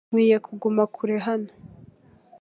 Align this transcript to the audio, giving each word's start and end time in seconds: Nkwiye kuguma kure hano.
Nkwiye 0.09 0.37
kuguma 0.45 0.83
kure 0.93 1.17
hano. 1.27 1.51